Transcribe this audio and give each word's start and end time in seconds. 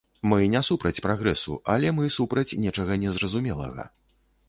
Мы 0.29 0.37
не 0.53 0.61
супраць 0.67 1.03
прагрэсу, 1.07 1.59
але 1.75 1.93
мы 1.99 2.09
супраць 2.17 2.57
нечага 2.65 3.01
незразумелага. 3.07 3.91